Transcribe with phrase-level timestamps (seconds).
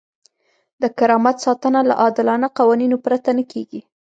[0.81, 3.81] د کرامت ساتنه له عادلانه قوانینو پرته نه کیږي.